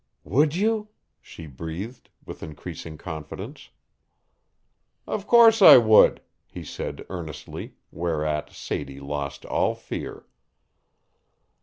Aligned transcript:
"Would 0.23 0.55
you?" 0.55 0.87
she 1.21 1.45
breathed, 1.45 2.09
with 2.25 2.41
increasing 2.41 2.97
confidence. 2.97 3.69
"Of 5.05 5.27
course 5.27 5.61
I 5.61 5.77
would," 5.77 6.21
he 6.47 6.63
said, 6.63 7.05
earnestly, 7.07 7.75
whereat 7.91 8.49
Sadie 8.49 8.99
lost 8.99 9.45
all 9.45 9.75
fear. 9.75 10.25